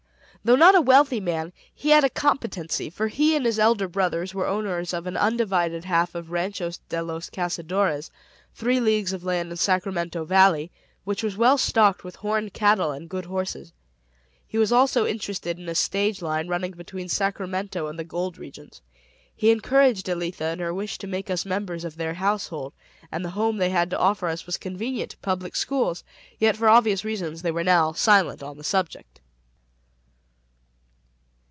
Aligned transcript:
Though 0.43 0.55
not 0.55 0.73
a 0.73 0.81
wealthy 0.81 1.19
man, 1.19 1.53
he 1.71 1.91
had 1.91 2.03
a 2.03 2.09
competency, 2.09 2.89
for 2.89 3.09
he 3.09 3.35
and 3.35 3.45
his 3.45 3.59
elder 3.59 3.87
brother 3.87 4.25
were 4.33 4.47
owners 4.47 4.91
of 4.91 5.05
an 5.05 5.15
undivided 5.15 5.85
half 5.85 6.15
of 6.15 6.31
Ranchos 6.31 6.79
de 6.89 7.03
los 7.03 7.29
Cazadores 7.29 8.09
(three 8.55 8.79
leagues 8.79 9.13
of 9.13 9.23
land 9.23 9.51
in 9.51 9.57
Sacramento 9.57 10.25
Valley), 10.25 10.71
which 11.03 11.21
was 11.21 11.37
well 11.37 11.59
stocked 11.59 12.03
with 12.03 12.15
horned 12.15 12.53
cattle 12.53 12.89
and 12.89 13.07
good 13.07 13.25
horses. 13.25 13.71
He 14.47 14.57
was 14.57 14.71
also 14.71 15.05
interested 15.05 15.59
in 15.59 15.69
a 15.69 15.75
stage 15.75 16.23
line 16.23 16.47
running 16.47 16.71
between 16.71 17.07
Sacramento 17.07 17.85
and 17.85 17.99
the 17.99 18.03
gold 18.03 18.39
regions. 18.39 18.81
He 19.35 19.51
encouraged 19.51 20.09
Elitha 20.09 20.53
in 20.53 20.57
her 20.57 20.73
wish 20.73 20.97
to 20.97 21.05
make 21.07 21.29
us 21.29 21.45
members 21.45 21.85
of 21.85 21.97
their 21.97 22.15
household, 22.15 22.73
and 23.11 23.23
the 23.23 23.29
home 23.37 23.57
they 23.57 23.69
had 23.69 23.91
to 23.91 23.99
offer 23.99 24.25
us 24.27 24.47
was 24.47 24.57
convenient 24.57 25.11
to 25.11 25.17
public 25.17 25.55
schools; 25.55 26.03
yet 26.39 26.57
for 26.57 26.67
obvious 26.67 27.05
reasons 27.05 27.43
they 27.43 27.51
were 27.51 27.63
now 27.63 27.91
silent 27.91 28.41
on 28.41 28.57
the 28.57 28.63
subject. 28.63 29.19